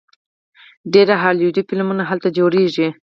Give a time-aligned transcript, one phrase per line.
[0.93, 2.87] ډیر هالیوډ فلمونه هلته جوړیږي.